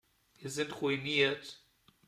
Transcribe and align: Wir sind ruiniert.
Wir 0.39 0.49
sind 0.49 0.81
ruiniert. 0.81 1.63